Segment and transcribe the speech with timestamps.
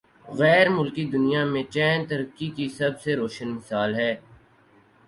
[0.39, 4.13] غیر مسلم دنیا میں چین ترقی کی سب سے روشن مثال ہے۔